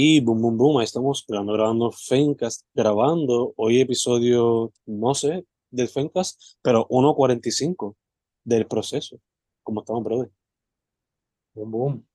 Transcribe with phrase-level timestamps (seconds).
[0.00, 5.88] Y boom, boom, boom, ahí estamos grabando, grabando Fencast, grabando hoy episodio, no sé, del
[5.88, 7.96] Fencast, pero 1.45
[8.44, 9.18] del proceso.
[9.64, 10.30] ¿Cómo estamos, brother?
[11.52, 12.06] Boom, boom.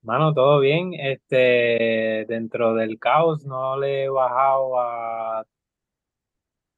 [0.00, 0.94] Mano, todo bien.
[0.94, 5.44] Este, dentro del caos no le he bajado a.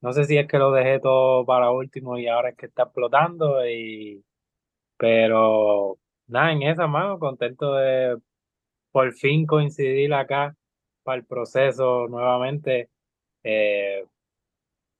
[0.01, 2.83] No sé si es que lo dejé todo para último y ahora es que está
[2.83, 3.65] explotando.
[3.65, 4.25] Y...
[4.97, 8.19] Pero nada, en esa mano, contento de
[8.93, 10.55] por fin coincidir acá
[11.03, 12.91] para el proceso nuevamente.
[13.43, 14.05] Eh,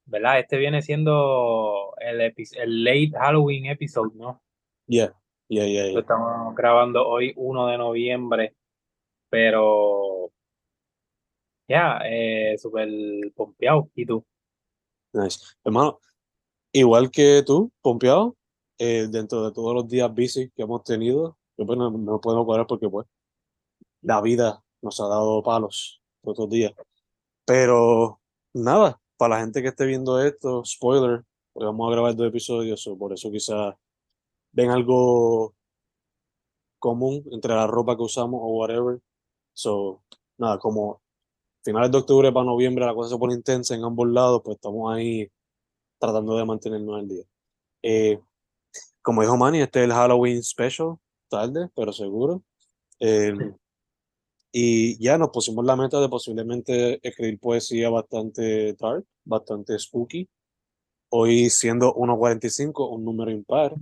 [0.07, 0.41] ¿Verdad?
[0.41, 4.43] Este viene siendo el, el late Halloween episode, ¿no?
[4.89, 5.15] Yeah,
[5.49, 6.01] yeah, yeah, yeah.
[6.01, 8.55] Estamos grabando hoy 1 de noviembre,
[9.31, 10.33] pero
[11.69, 12.89] ya, eh, súper
[13.37, 13.89] pompeado.
[13.95, 14.25] ¿Y tú?
[15.13, 15.39] Nice.
[15.65, 16.01] Hermano,
[16.73, 18.37] igual que tú, pompeado,
[18.79, 22.47] eh, dentro de todos los días busy que hemos tenido, que pues no, no podemos
[22.47, 23.07] parar porque pues
[24.03, 26.73] la vida nos ha dado palos todos días.
[27.45, 28.21] Pero
[28.53, 32.89] nada, para la gente que esté viendo esto, spoiler, porque vamos a grabar dos episodios,
[32.99, 33.75] por eso quizás
[34.53, 35.55] ven algo
[36.79, 39.01] común entre la ropa que usamos o whatever.
[39.55, 40.03] So,
[40.39, 41.01] nada, como
[41.65, 44.93] finales de octubre para noviembre la cosa se pone intensa en ambos lados, pues estamos
[44.93, 45.31] ahí
[45.99, 47.25] tratando de mantenernos al día.
[47.83, 48.21] Eh,
[49.03, 50.97] como dijo Manny, este es el Halloween special,
[51.29, 52.43] tarde, pero seguro.
[53.01, 53.35] Eh,
[54.53, 60.29] y ya nos pusimos la meta de posiblemente escribir poesía bastante dark, bastante spooky.
[61.09, 63.75] Hoy siendo 1.45, un número impar.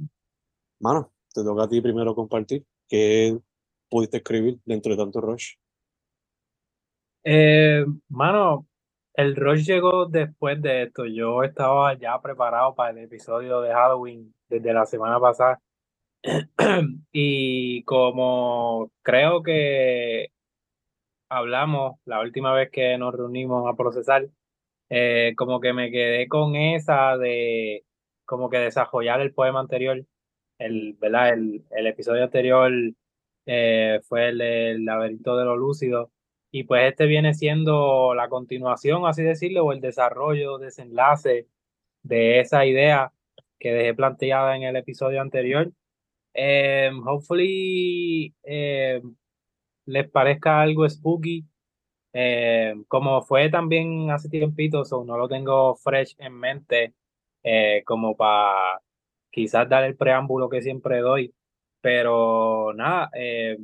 [0.78, 2.64] Mano, te toca a ti primero compartir.
[2.88, 3.36] ¿Qué
[3.88, 5.54] pudiste escribir dentro de tanto rush?
[7.24, 8.66] Eh, mano,
[9.14, 11.04] el rush llegó después de esto.
[11.04, 15.60] Yo estaba ya preparado para el episodio de Halloween desde la semana pasada.
[17.12, 20.30] y como creo que
[21.30, 24.28] hablamos la última vez que nos reunimos a procesar,
[24.90, 27.84] eh, como que me quedé con esa de
[28.26, 30.04] como que desarrollar el poema anterior,
[30.58, 31.30] el, ¿verdad?
[31.34, 32.72] El, el episodio anterior
[33.46, 36.12] eh, fue el del laberinto de lo lúcido,
[36.52, 41.48] y pues este viene siendo la continuación, así decirlo, o el desarrollo, desenlace
[42.02, 43.12] de esa idea
[43.58, 45.70] que dejé planteada en el episodio anterior.
[46.34, 48.34] Eh, hopefully
[49.86, 51.44] les parezca algo spooky.
[52.12, 56.94] Eh, como fue también hace tiempito, so no lo tengo fresh en mente,
[57.42, 58.80] eh, como para
[59.30, 61.34] quizás dar el preámbulo que siempre doy.
[61.80, 63.58] Pero nada, eh,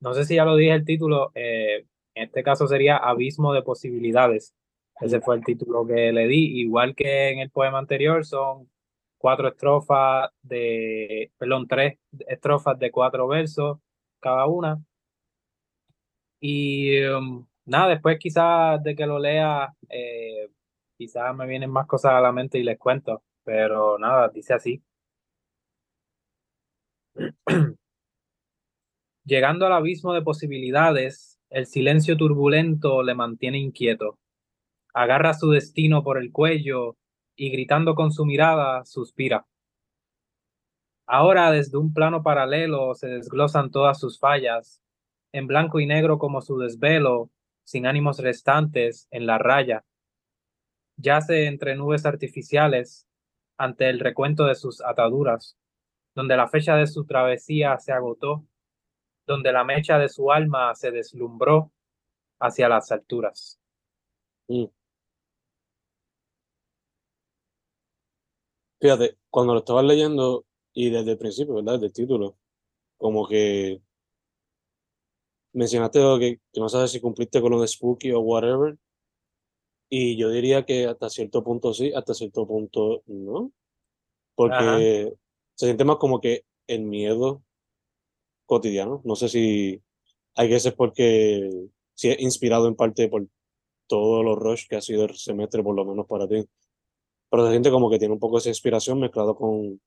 [0.00, 4.54] no sé si ya lo dije el título, en este caso sería Abismo de Posibilidades.
[5.00, 8.70] Ese fue el título que le di, igual que en el poema anterior, son
[9.18, 11.98] cuatro estrofas de, perdón, tres
[12.28, 13.78] estrofas de cuatro versos
[14.20, 14.82] cada una.
[16.44, 20.48] Y um, nada, después quizás de que lo lea, eh,
[20.98, 24.82] quizás me vienen más cosas a la mente y les cuento, pero nada, dice así.
[29.24, 34.18] Llegando al abismo de posibilidades, el silencio turbulento le mantiene inquieto.
[34.94, 36.96] Agarra su destino por el cuello
[37.36, 39.46] y gritando con su mirada, suspira.
[41.06, 44.81] Ahora desde un plano paralelo se desglosan todas sus fallas,
[45.32, 47.30] en blanco y negro como su desvelo,
[47.64, 49.84] sin ánimos restantes, en la raya.
[50.96, 53.06] Yace entre nubes artificiales,
[53.56, 55.56] ante el recuento de sus ataduras,
[56.14, 58.44] donde la fecha de su travesía se agotó,
[59.26, 61.72] donde la mecha de su alma se deslumbró
[62.40, 63.60] hacia las alturas.
[64.48, 64.66] Mm.
[68.80, 71.74] Fíjate, cuando lo estabas leyendo y desde el principio, ¿verdad?
[71.74, 72.36] Desde el título,
[72.98, 73.80] como que
[75.52, 78.76] mencionaste lo que, que, no sabes si cumpliste con lo de Spooky o whatever.
[79.88, 83.52] Y yo diría que hasta cierto punto sí, hasta cierto punto no.
[84.34, 85.14] Porque
[85.54, 87.42] se siente más como que el miedo
[88.46, 89.02] cotidiano.
[89.04, 89.82] No sé si
[90.34, 93.26] hay que ser porque si es inspirado en parte por
[93.86, 96.42] todos los rush que ha sido el semestre, por lo menos para ti.
[97.30, 99.80] Pero se siente como que tiene un poco esa inspiración mezclado con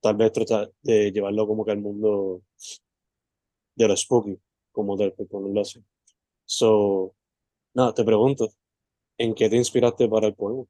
[0.00, 2.42] tal vez tratar de llevarlo como que al mundo
[3.76, 4.38] de lo spooky
[4.74, 5.82] como tal, por así.
[6.44, 7.14] So,
[7.72, 8.48] nada, te pregunto,
[9.16, 10.64] ¿en qué te inspiraste para el poema?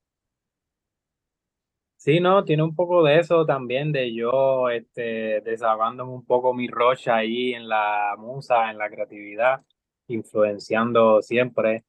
[1.97, 6.69] Sí, no, tiene un poco de eso también, de yo este, desahogándome un poco mi
[6.69, 9.63] rocha ahí en la musa, en la creatividad,
[10.09, 11.85] influenciando siempre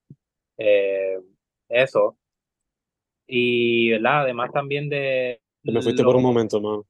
[0.58, 1.20] eh,
[1.68, 2.18] eso.
[3.28, 4.22] Y, ¿verdad?
[4.22, 5.42] Además también de...
[5.64, 6.86] Me fuiste por un momento, mano.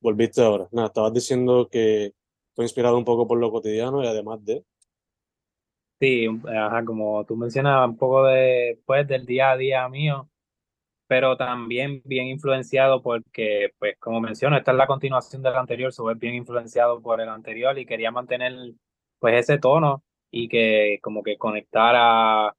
[0.00, 0.68] Volviste ahora.
[0.70, 2.12] Nada, estabas diciendo que
[2.54, 4.64] fue inspirado un poco por lo cotidiano y además de...
[6.00, 10.30] Sí, ajá, como tú mencionas, un poco de, pues, del día a día mío,
[11.08, 16.10] pero también bien influenciado porque, pues, como menciono, esta es la continuación del anterior, so
[16.10, 18.52] es bien influenciado por el anterior y quería mantener,
[19.18, 22.54] pues, ese tono y que como que conectara,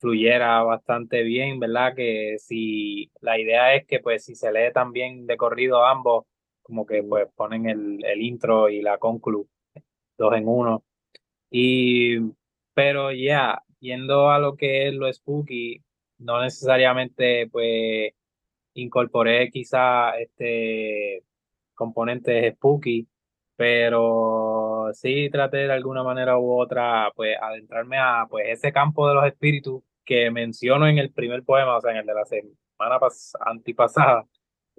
[0.00, 1.94] fluyera bastante bien, ¿verdad?
[1.94, 6.24] Que si la idea es que, pues, si se lee también de corrido ambos,
[6.70, 9.48] como que, pues, ponen el, el intro y la conclu,
[10.16, 10.84] dos en uno.
[11.50, 12.18] Y,
[12.74, 15.82] pero ya, yendo a lo que es lo spooky,
[16.18, 18.12] no necesariamente pues
[18.74, 21.24] incorporé quizá este
[21.74, 23.08] componentes spooky,
[23.56, 29.14] pero sí traté de alguna manera u otra pues adentrarme a pues ese campo de
[29.14, 32.98] los espíritus que menciono en el primer poema, o sea, en el de la semana
[33.00, 34.26] pas antipasada,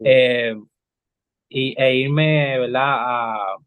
[0.03, 0.55] eh,
[1.51, 2.81] y, e irme, ¿verdad?
[2.83, 3.57] A,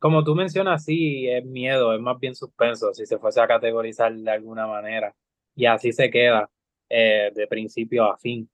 [0.00, 4.14] como tú mencionas, sí, es miedo, es más bien suspenso, si se fuese a categorizar
[4.14, 5.14] de alguna manera.
[5.54, 6.50] Y así se queda,
[6.88, 8.50] eh, de principio a fin.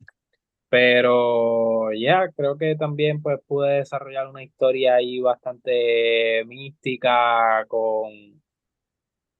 [0.69, 8.43] Pero ya, creo que también pues pude desarrollar una historia ahí bastante mística, con,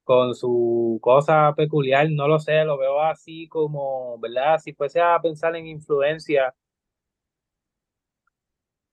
[0.03, 4.59] con su cosa peculiar, no lo sé, lo veo así como, ¿verdad?
[4.59, 6.55] Si fuese a pensar en influencia,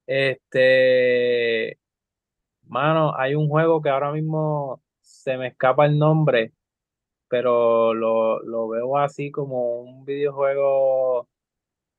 [0.07, 1.79] este
[2.65, 6.53] Mano, hay un juego que ahora mismo se me escapa el nombre,
[7.29, 11.29] pero lo, lo veo así como un videojuego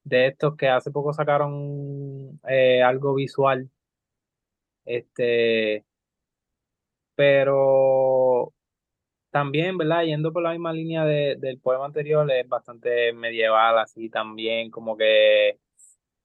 [0.03, 3.69] de estos que hace poco sacaron eh, algo visual.
[4.85, 5.83] Este,
[7.15, 8.53] pero
[9.31, 10.03] también, ¿verdad?
[10.03, 14.97] Yendo por la misma línea de, del poema anterior, es bastante medieval, así también, como
[14.97, 15.59] que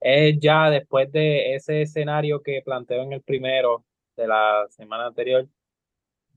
[0.03, 3.85] es ya después de ese escenario que planteo en el primero
[4.17, 5.47] de la semana anterior,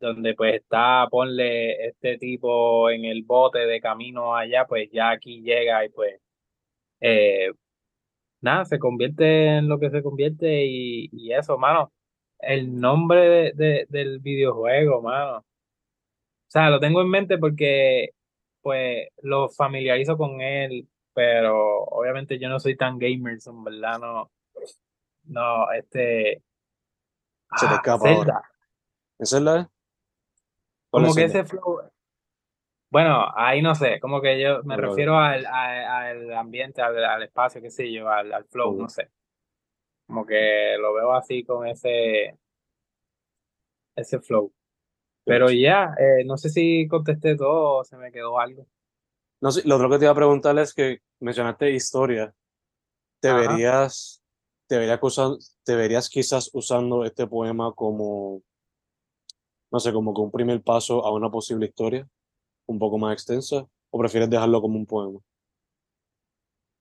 [0.01, 5.43] donde pues está, ponle este tipo en el bote de camino allá, pues ya aquí
[5.43, 6.21] llega y pues
[7.01, 7.51] eh,
[8.41, 11.93] nada, se convierte en lo que se convierte y, y eso, mano.
[12.39, 15.39] El nombre de, del videojuego, mano.
[15.39, 15.45] O
[16.49, 18.11] sea, lo tengo en mente porque
[18.63, 24.31] pues lo familiarizo con él, pero obviamente yo no soy tan gamer, en verdad, no,
[25.25, 26.43] no, este,
[27.55, 28.33] Se te Ah, escapa Zelda.
[28.35, 28.43] ahora.
[29.19, 29.71] ¿Es Zelda?
[30.91, 31.41] ¿Cuál Como que Zelda?
[31.41, 31.81] ese flow.
[32.91, 37.23] Bueno, ahí no sé, como que yo me refiero al, al, al ambiente, al, al
[37.25, 39.11] espacio, qué sé yo, al, al flow, no sé.
[40.07, 42.37] Como que lo veo así con ese,
[43.97, 44.53] ese flow.
[45.25, 48.67] Pero ya, eh, no sé si contesté todo o se me quedó algo.
[49.41, 52.35] No sé, lo otro que te iba a preguntar es que mencionaste historia.
[53.21, 53.43] ¿Te Ajá.
[53.43, 54.23] verías,
[54.69, 58.43] te verías, usan- te verías quizás usando este poema como,
[59.71, 62.09] no sé, como que un primer paso a una posible historia
[62.67, 63.67] un poco más extensa?
[63.91, 65.21] ¿O prefieres dejarlo como un poema?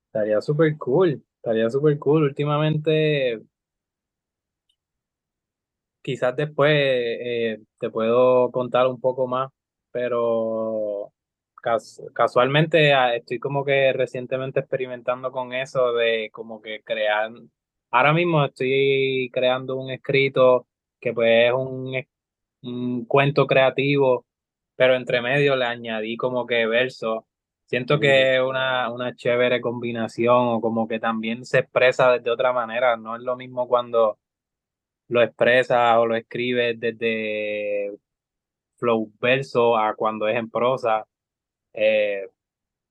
[0.08, 2.24] Estaría súper cool, estaría súper cool.
[2.24, 3.42] Últimamente,
[6.02, 9.50] quizás después eh, te puedo contar un poco más,
[9.92, 11.12] pero
[11.65, 17.31] cas- casualmente ah, estoy como que recientemente experimentando con eso de como que crear,
[17.91, 20.67] ahora mismo estoy creando un escrito
[21.00, 21.95] que pues es un,
[22.63, 24.25] un cuento creativo,
[24.75, 27.24] pero entre medio le añadí como que versos.
[27.65, 32.31] Siento Mm, que es una, una chévere combinación o como que también se expresa de
[32.31, 34.19] otra manera, no es lo mismo cuando
[35.10, 37.91] lo expresa o lo escribe desde
[38.77, 41.05] flow verso a cuando es en prosa.
[41.75, 42.29] Eh,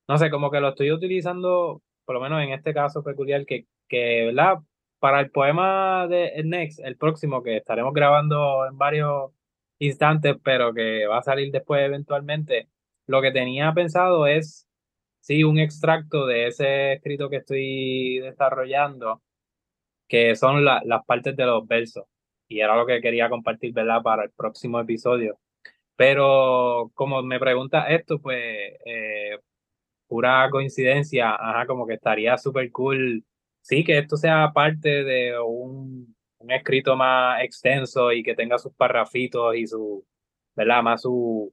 [0.08, 3.66] no sé, como que lo estoy utilizando, por lo menos en este caso peculiar, que,
[3.88, 4.58] que ¿verdad?
[4.98, 9.32] Para el poema de Next, el próximo que estaremos grabando en varios
[9.78, 12.68] instantes, pero que va a salir después eventualmente,
[13.06, 14.66] lo que tenía pensado es,
[15.20, 19.22] sí, un extracto de ese escrito que estoy desarrollando
[20.08, 22.04] que son la- las partes de los versos.
[22.48, 24.02] Y era lo que quería compartir, ¿verdad?
[24.02, 25.38] Para el próximo episodio.
[25.96, 28.38] Pero como me pregunta esto, pues
[28.84, 29.38] eh,
[30.08, 33.24] pura coincidencia, ajá, como que estaría súper cool.
[33.62, 38.74] Sí, que esto sea parte de un, un escrito más extenso y que tenga sus
[38.74, 40.06] parrafitos y su,
[40.56, 40.82] ¿verdad?
[40.82, 41.52] Más su,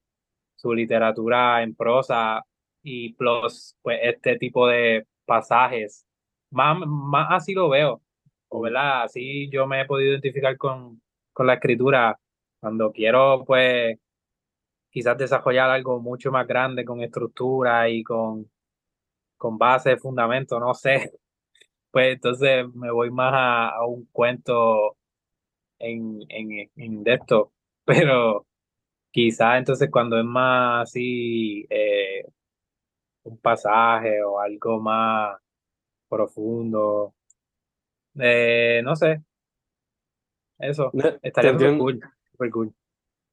[0.56, 2.44] su literatura en prosa
[2.84, 6.06] y plus, pues este tipo de pasajes.
[6.52, 8.02] Más, más así lo veo,
[8.50, 11.02] o mm, verdad, así yo me he podido identificar con,
[11.34, 12.20] con la escritura
[12.60, 13.98] cuando quiero, pues,
[14.92, 18.52] quizás desarrollar algo mucho más grande con estructura y con,
[19.38, 21.14] con base, fundamento, no sé,
[21.92, 24.98] pues entonces me voy más a, a un cuento
[25.80, 27.54] en, en, en de esto,
[27.86, 28.46] pero
[29.12, 32.26] quizás entonces cuando es más así, eh,
[33.24, 35.40] un pasaje o algo más
[36.10, 37.14] profundo,
[38.20, 39.22] eh, no sé,
[40.60, 40.92] eso,
[41.24, 42.74] estaría súper cool, súper cool.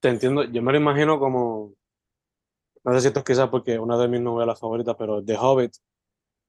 [0.01, 1.73] Te entiendo, yo me lo imagino como,
[2.85, 5.73] no sé si esto es quizás porque una de mis novelas favoritas, pero The Hobbit,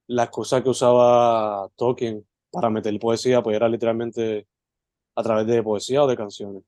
[0.08, 4.46] la excusa que usaba Tolkien para meter poesía, pues era literalmente
[5.16, 6.64] a través de poesía o de canciones.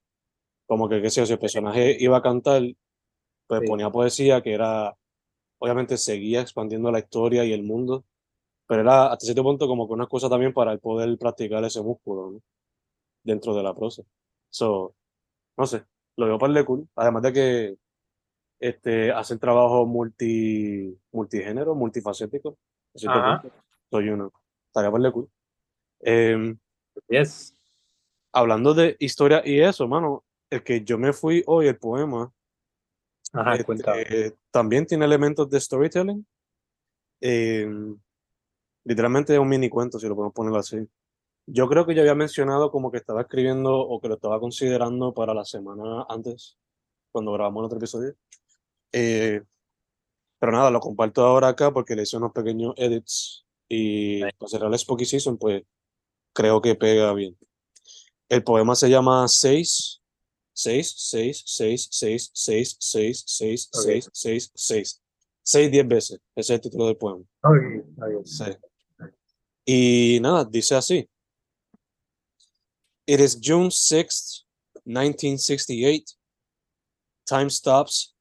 [0.67, 2.63] Como que, qué sé yo, si el personaje iba a cantar,
[3.47, 3.67] pues Sí.
[3.67, 4.97] ponía poesía que era,
[5.59, 8.05] obviamente seguía expandiendo la historia y el mundo,
[8.67, 11.83] pero era hasta cierto punto como que una cosa también para el poder practicar ese
[11.83, 12.41] músculo, ¿no?
[13.25, 14.03] Dentro de la prosa.
[14.51, 14.95] So,
[15.57, 15.85] no sé,
[16.17, 16.89] lo veo par de cool.
[16.97, 17.77] Además de que
[18.61, 22.59] este, hacen trabajo multi, multigénero, multifacético,
[22.95, 23.57] a cierto Ajá, punto.
[23.91, 24.33] Soy uno.
[24.67, 25.29] Estaría par de cool.
[26.01, 26.59] Em,
[27.09, 27.55] yes.
[28.33, 32.33] hablando de historia y eso, mano, el que yo me fui hoy, el poema,
[33.33, 36.27] Ajá, este, también tiene elementos de storytelling.
[37.21, 37.99] Em,
[38.85, 40.77] literalmente es un mini cuento, si lo podemos poner así.
[41.47, 45.13] Yo creo que yo había mencionado como que estaba escribiendo o que lo estaba considerando
[45.13, 46.57] para la semana antes,
[47.11, 48.15] cuando grabamos el otro episodio.
[48.93, 49.43] Eh,
[50.39, 54.73] pero nada, lo comparto ahora acá porque le hice unos pequeños edits y para cerrar
[54.73, 55.63] el Spooky Season, pues
[56.33, 57.37] creo que pega bien.
[58.29, 60.03] El poema se llama 6,
[60.53, 63.83] 6, 6, 6, 6, 6, 6, 6, Ok.
[63.83, 65.03] 6, 6, 6.
[65.45, 66.21] 6, 10 veces.
[66.35, 67.25] Ese es el título del poema.
[68.25, 68.45] Sí.
[69.65, 71.09] Y nada, dice así.
[73.05, 74.43] It is June 6th,
[74.85, 76.15] 1968.
[77.27, 78.13] Time stops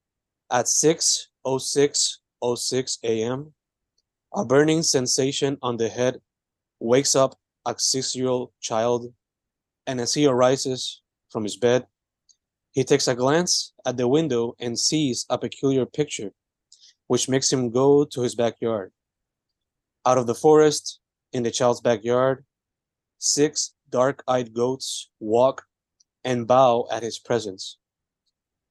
[0.50, 3.54] at 6:06:06 a.m.
[4.34, 6.20] A burning sensation on the head
[6.80, 9.14] wakes up a six-year-old child,
[9.86, 11.86] and as he arises from his bed,
[12.72, 16.34] he takes a glance at the window and sees a peculiar picture,
[17.06, 18.92] which makes him go to his backyard.
[20.08, 20.98] Out of the forest,
[21.34, 22.44] in the child's backyard,
[23.20, 25.64] six dark-eyed goats walk
[26.24, 27.78] and bow at his presence.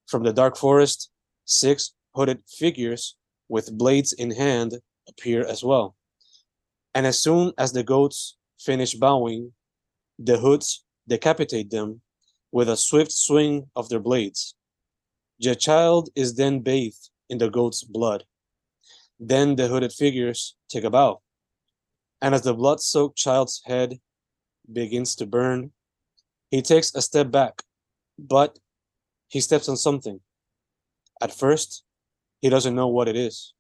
[0.06, 1.10] From the dark forest,
[1.44, 3.16] six hooded figures
[3.48, 5.96] with blades in hand appear as well.
[6.94, 9.52] And as soon as the goats finish bowing,
[10.18, 12.00] the hoods decapitate them
[12.52, 14.54] with a swift swing of their blades.
[15.38, 18.24] The child is then bathed in the goat's blood.
[19.18, 21.20] Then the hooded figures take a bow.
[22.20, 23.98] And as the blood soaked child's head
[24.72, 25.72] begins to burn,
[26.50, 27.62] he takes a step back,
[28.18, 28.58] but
[29.28, 30.20] he steps on something.
[31.22, 31.84] At first,
[32.40, 33.54] he doesn't know what it is,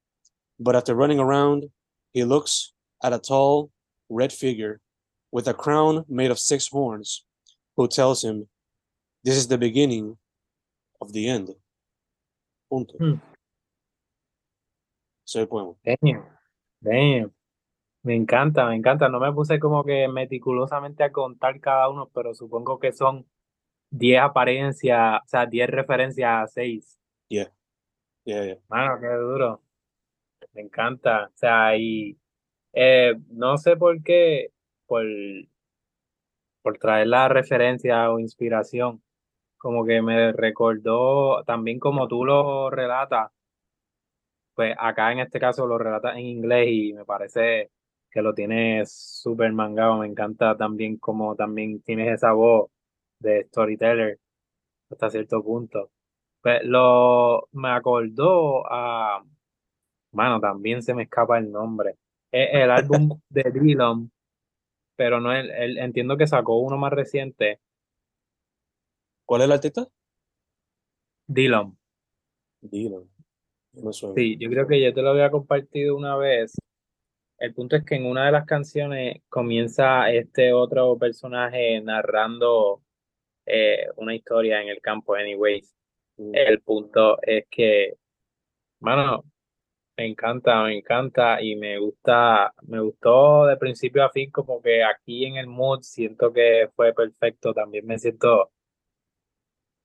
[0.58, 1.64] but after running around,
[2.12, 3.70] he looks at a tall,
[4.08, 4.80] red figure
[5.30, 7.24] with a crown made of six horns,
[7.76, 8.48] who tells him,
[9.24, 10.16] This is the beginning
[11.00, 11.50] of the end.
[12.68, 12.98] Punto.
[12.98, 13.14] Hmm.
[15.26, 15.74] Es poema.
[15.84, 16.24] Damn,
[16.82, 17.30] damn.
[18.02, 19.08] Me encanta, me encanta.
[19.08, 23.26] No me puse como que meticulosamente a contar cada uno, pero supongo que son
[23.90, 26.98] 10 apariencias, o sea, 10 referencias a 6.
[27.28, 27.52] Yeah.
[28.24, 28.58] Yeah, yeah.
[28.68, 29.62] Mano, qué duro.
[30.54, 31.26] Me encanta.
[31.26, 32.18] O sea, y
[32.74, 34.52] eh, no sé por qué,
[34.86, 35.04] por,
[36.62, 39.02] por traer la referencia o inspiración,
[39.58, 43.30] como que me recordó también como tú lo relatas,
[44.54, 47.70] pues acá en este caso lo relatas en inglés y me parece
[48.10, 49.98] que lo tienes súper mangado.
[49.98, 52.70] Me encanta también como también tienes esa voz
[53.20, 54.18] de storyteller
[54.90, 55.90] hasta cierto punto.
[56.42, 59.24] Pues lo me acordó a,
[60.12, 61.96] mano, también se me escapa el nombre.
[62.32, 64.10] Es el álbum de Dylan,
[64.96, 67.60] pero no el, el- entiendo que sacó uno más reciente,
[69.24, 69.88] ¿Cuál es el artista?
[71.28, 71.76] Dylan.
[72.62, 73.08] Dylan.
[73.74, 73.92] No.
[74.14, 76.59] Sí, yo creo que yo te lo había compartido una vez.
[77.40, 82.82] El punto es que en una de las canciones comienza este otro personaje narrando
[83.46, 85.74] eh, una historia en el campo, anyways.
[86.18, 86.34] Mm.
[86.34, 87.94] El punto es que,
[88.80, 89.24] mano,
[89.96, 94.84] me encanta, me encanta y me gusta, me gustó de principio a fin como que
[94.84, 98.52] aquí en el mood siento que fue perfecto, también me siento,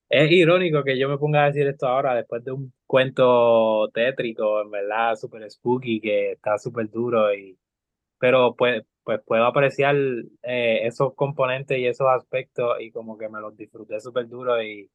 [0.09, 4.61] es irónico que yo me ponga a decir esto ahora después de un cuento tétrico,
[4.61, 7.57] en verdad, súper spooky, que está súper duro y,
[8.19, 9.95] pero pues, pues puedo apreciar
[10.43, 14.89] eh, esos componentes y esos aspectos y como que me los disfruté súper duro y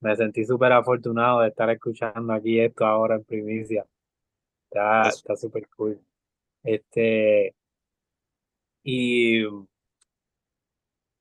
[0.00, 3.86] me sentí súper afortunado de estar escuchando aquí esto ahora en primicia.
[4.70, 6.00] Está, súper cool.
[6.62, 7.54] Este,
[8.82, 9.42] y,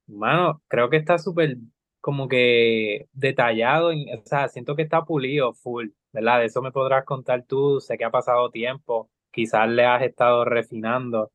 [0.08, 1.58] mano, creo que está súper
[2.02, 6.40] como que detallado, o sea, siento que está pulido full, ¿verdad?
[6.40, 10.46] De eso me podrás contar tú, sé que ha pasado tiempo, quizás le has estado
[10.46, 11.32] refinando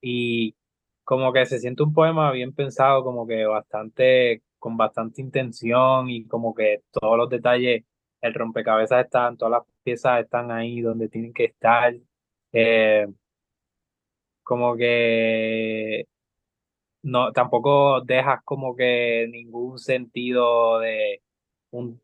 [0.00, 0.56] y
[1.04, 6.26] como que se siente un poema bien pensado, como que bastante, con bastante intención y
[6.26, 7.84] como que todos los detalles,
[8.22, 11.94] el rompecabezas están, todas las piezas están ahí donde tienen que estar.
[12.52, 13.06] Eh,
[14.42, 16.06] como que
[17.02, 21.22] no, tampoco dejas como que ningún sentido de
[21.70, 22.00] un,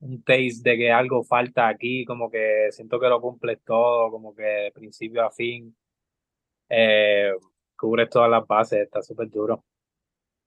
[0.00, 4.34] un taste de que algo falta aquí, como que siento que lo cumples todo, como
[4.34, 5.74] que de principio a fin
[6.68, 7.32] eh,
[7.76, 9.64] cubres todas las bases, está súper duro.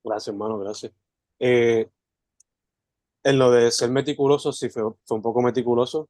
[0.03, 0.91] Gracias, hermano, gracias.
[1.39, 1.89] Eh,
[3.23, 6.09] en lo de ser meticuloso, sí, fue, fue un poco meticuloso.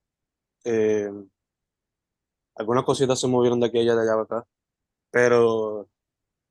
[0.63, 1.12] Eh,
[2.55, 4.47] algunas cositas se movieron de aquí allá, de allá acá,
[5.12, 5.88] pero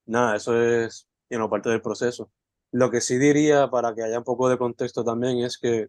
[0.07, 2.31] nada, eso es you parte del proceso.
[2.73, 5.89] Lo que sí diría, para que haya un poco de contexto también, es que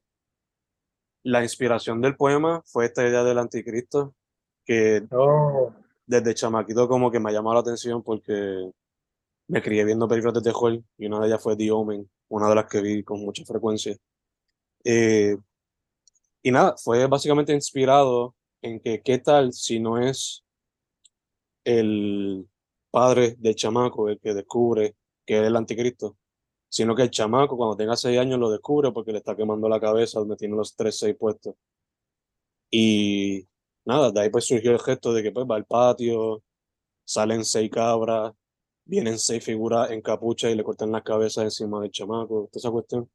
[1.24, 4.14] la inspiración del poema fue esta idea del anticristo,
[4.66, 5.74] que oh.
[6.06, 8.72] desde chamaquito como que me ha llamado la atención porque
[9.48, 12.56] me crié viendo películas de terror y una de ellas fue The Omen, una de
[12.56, 13.96] las que vi con mucha frecuencia.
[14.84, 15.38] Eh,
[16.42, 20.44] y nada, fue básicamente inspirado en que qué tal si no es
[21.64, 22.48] el
[22.92, 26.18] padre del chamaco el que descubre que es el anticristo,
[26.74, 29.80] sino que el chamaco cuando tenga seis años lo descubre porque le está quemando la
[29.80, 31.54] cabeza donde tiene los tres, seis puestos.
[32.72, 33.48] Y
[33.86, 36.44] nada, de ahí pues surgió el gesto de que pues va al patio,
[37.06, 38.34] salen seis cabras,
[38.86, 42.72] vienen seis figuras en capucha y le cortan las cabezas encima del chamaco, toda esa
[42.72, 43.10] cuestión.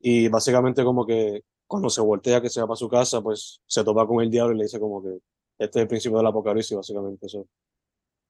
[0.00, 3.82] Y básicamente como que cuando se voltea que se va para su casa, pues se
[3.84, 5.20] topa con el diablo y le dice como que
[5.58, 7.46] este es el principio del apocalipsis, básicamente eso.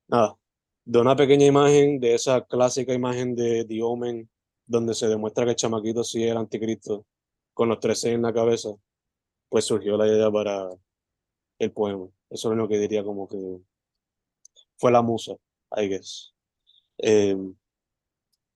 [0.09, 0.37] Nada,
[0.85, 4.29] de una pequeña imagen, de esa clásica imagen de The Omen,
[4.67, 7.07] donde se demuestra que el chamaquito sí era anticristo,
[7.55, 8.71] con los tres en la cabeza,
[9.49, 10.69] pues surgió la idea para
[11.59, 12.09] el poema.
[12.31, 13.59] Eso es lo que diría como que
[14.77, 15.35] fue la musa,
[15.77, 16.35] I guess.
[16.99, 17.37] Eh,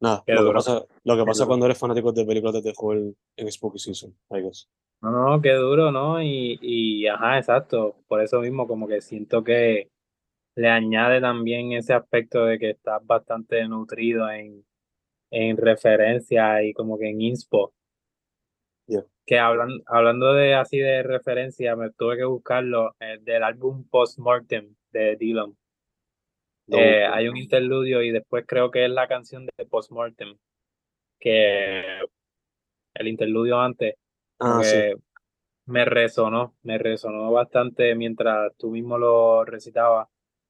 [0.01, 3.53] nada, lo que, pasa, lo que pasa cuando eres fanático de películas de terror en
[3.53, 4.69] Spooky Season, I guess.
[5.03, 6.23] No, no, qué duro, ¿no?
[6.23, 7.97] Y, y ajá, exacto.
[8.09, 9.91] Por eso mismo, como que siento que
[10.57, 14.64] le añade también ese aspecto de que estás bastante nutrido en,
[15.31, 17.73] en referencia y como que en inspo.
[19.27, 24.75] Que hablan, hablando de así de referencia, me tuve que buscarlo eh, del álbum Postmortem
[24.92, 25.57] de Dylan.
[26.69, 30.37] Eh, hay un interludio y después creo que es la canción de Postmortem,
[31.21, 31.83] que
[32.95, 33.97] el interludio antes
[34.40, 34.62] ah,
[35.66, 40.09] me resonó, me resonó bastante mientras tú mismo lo recitabas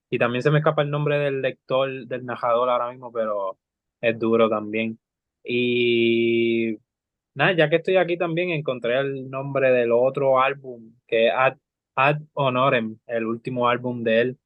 [0.09, 3.57] y también se me escapa el nombre del lector, del narrador ahora mismo, pero
[4.01, 4.99] es duro también.
[5.43, 6.77] Y
[7.35, 11.57] nada, ya que estoy aquí también encontré el nombre del otro álbum, que es Ad,
[11.95, 14.37] Ad Honorem, el último álbum de él.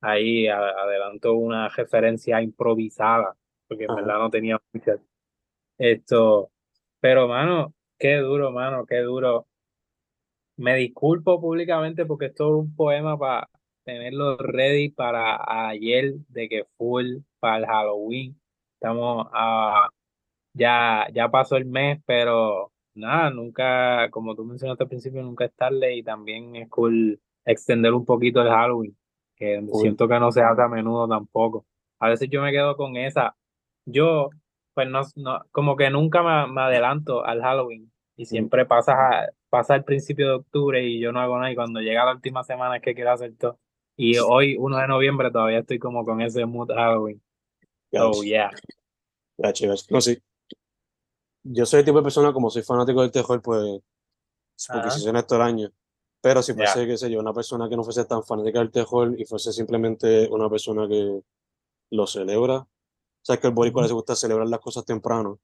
[0.00, 3.36] Ahí adelanto una referencia improvisada,
[3.68, 5.00] porque en verdad no tenía muchas.
[5.78, 6.50] Esto,
[7.00, 9.46] pero mano, qué duro, mano, qué duro.
[10.56, 13.48] Me disculpo públicamente porque esto es un poema para
[13.86, 15.38] tenerlo ready para
[15.70, 18.38] ayer de que full para el Halloween.
[18.74, 19.88] Estamos a,
[20.52, 25.54] ya, ya pasó el mes, pero nada, nunca, como tú mencionaste al principio, nunca es
[25.54, 28.96] tarde y también es cool extender un poquito el Halloween,
[29.36, 31.64] que siento que no se hace a menudo tampoco.
[32.00, 33.36] A veces yo me quedo con esa.
[33.84, 34.30] Yo,
[34.74, 39.76] pues no, no como que nunca me, me adelanto al Halloween y siempre pasa, pasa
[39.76, 42.76] el principio de octubre y yo no hago nada y cuando llega la última semana
[42.76, 43.60] es que quiero hacer todo.
[43.96, 47.22] Y hoy, 1 de noviembre, todavía estoy como con ese mood Halloween.
[47.92, 48.50] Oh, yeah.
[49.38, 50.22] No, sí.
[51.42, 53.80] Yo soy el tipo de persona, como soy fanático del terror, pues,
[54.70, 55.70] porque si son estos años.
[56.20, 59.14] Pero si fuese, qué sé yo, una persona que no fuese tan fanática del terror
[59.18, 61.22] y fuese simplemente una persona que
[61.90, 62.68] lo celebra, o
[63.22, 65.38] sea, que el boricua les gusta celebrar las cosas temprano,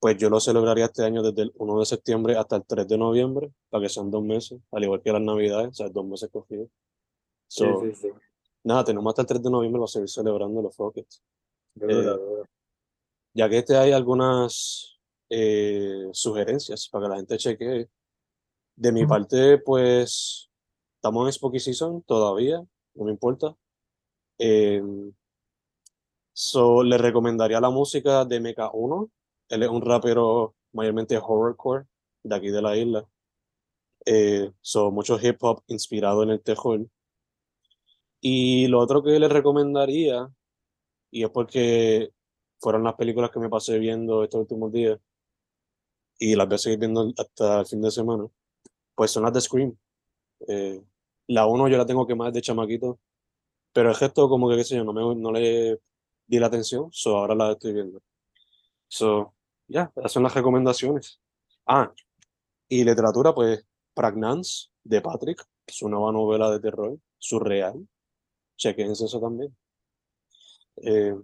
[0.00, 2.96] pues yo lo celebraría este año desde el 1 de septiembre hasta el 3 de
[2.96, 6.30] noviembre, para que sean dos meses, al igual que las navidades, o sea, dos meses
[6.32, 6.68] cogidos.
[7.48, 8.08] So, sí, sí,
[8.64, 11.22] Nada, tenemos hasta el 3 de noviembre a seguir celebrando los Rockets.
[11.80, 12.18] Eh,
[13.34, 17.88] ya que este hay algunas eh, sugerencias para que la gente chequee.
[18.74, 20.50] De mi parte, pues
[20.96, 22.62] estamos en Spooky Season todavía,
[22.94, 23.56] no me importa.
[24.38, 24.82] Eh,
[26.32, 29.10] so, le recomendaría la música de Mecha 1.
[29.48, 31.86] Él es un rapero mayormente horrorcore
[32.22, 33.08] de aquí de la isla.
[34.04, 36.86] Eh, so, mucho hip hop inspirado en el terror.
[38.20, 40.28] Y lo otro que les recomendaría,
[41.10, 42.10] y es porque
[42.60, 44.98] fueron las películas que me pasé viendo estos últimos días,
[46.18, 48.26] y las voy a seguir viendo hasta el fin de semana,
[48.94, 49.76] pues son las de Scream.
[50.48, 50.82] Eh,
[51.28, 52.98] la uno yo la tengo que más de chamaquito,
[53.72, 55.80] pero el gesto como que, qué sé yo, no, me, no le
[56.26, 58.00] di la atención, so ahora la estoy viendo.
[58.88, 59.34] So,
[59.68, 61.20] ya, esas son las recomendaciones.
[61.66, 61.92] Ah,
[62.68, 67.86] y literatura, pues, Pragnance, de Patrick, su nueva novela de terror, surreal.
[68.56, 69.54] Chequense eso también.
[70.82, 71.14] Eh,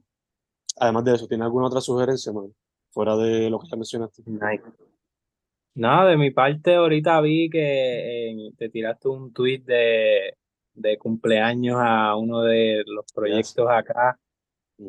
[0.79, 2.53] además de eso, ¿tiene alguna otra sugerencia, man?
[2.91, 4.23] Fuera de lo que ya mencionaste.
[5.75, 10.37] Nada, de mi parte, ahorita vi que eh, te tiraste un tweet de,
[10.75, 14.19] de cumpleaños a uno de los proyectos acá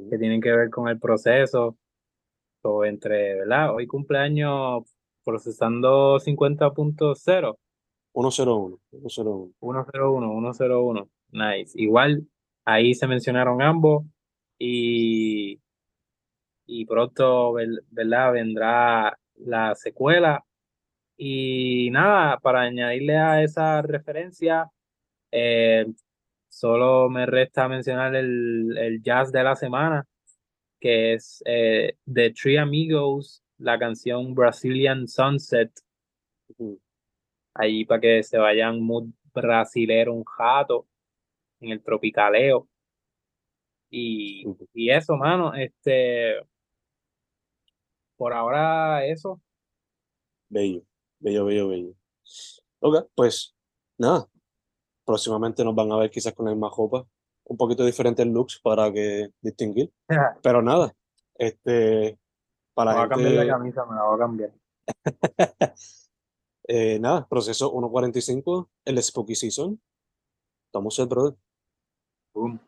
[0.09, 1.77] que tienen que ver con el proceso.
[2.65, 3.75] O entre, ¿verdad?
[3.75, 4.83] Hoy cumpleaños
[5.23, 7.57] procesando 50.0.
[8.13, 9.53] 101, 101.
[9.59, 11.09] 101, 101.
[11.31, 11.81] Nice.
[11.81, 12.27] Igual
[12.65, 14.05] ahí se mencionaron ambos
[14.59, 15.59] y,
[16.65, 18.33] y pronto, ¿verdad?
[18.33, 20.43] Vendrá la secuela.
[21.17, 24.69] Y nada, para añadirle a esa referencia,
[25.31, 25.85] eh,
[26.49, 30.05] solo me resta mencionar el, el, jazz de la semana,
[30.79, 35.71] que es eh, The Three Amigos, la canción Brazilian Sunset.
[37.55, 40.87] Ahí para que se vayan muy brasilero un jato
[41.63, 42.67] en el tropicaleo.
[43.89, 46.39] Y, y eso, mano, este
[48.17, 49.41] por ahora eso.
[50.49, 50.83] Bello,
[51.19, 51.93] bello, bello, bello.
[52.79, 53.55] Ok, pues
[53.97, 54.27] nada.
[55.05, 57.05] Próximamente nos van a ver quizás con la misma ropa.
[57.45, 59.91] Un poquito diferentes looks para que distinguir.
[60.41, 60.95] Pero nada.
[61.35, 62.17] Este.
[62.73, 64.51] Para me voy a cambiar la camisa, me la voy a cambiar.
[66.67, 69.79] eh, nada, proceso 1.45, el Spooky Season.
[70.67, 71.35] Estamos el brother.
[72.35, 72.59] Boom.